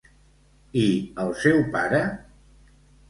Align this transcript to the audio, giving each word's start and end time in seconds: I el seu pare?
I 0.83 0.87
el 1.25 1.31
seu 1.43 1.61
pare? 1.77 2.01